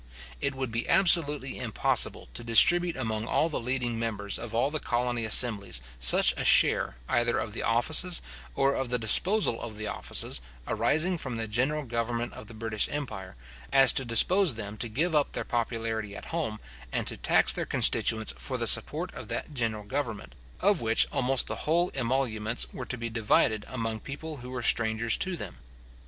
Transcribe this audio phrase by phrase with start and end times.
[0.41, 4.79] It would be absolutely impossible to distribute among all the leading members of all the
[4.79, 8.19] colony assemblies such a share, either of the offices,
[8.55, 12.89] or of the disposal of the offices, arising from the general government of the British
[12.89, 13.35] empire,
[13.71, 16.59] as to dispose them to give up their popularity at home,
[16.91, 21.45] and to tax their constituents for the support of that general government, of which almost
[21.45, 25.57] the whole emoluments were to be divided among people who were strangers to them.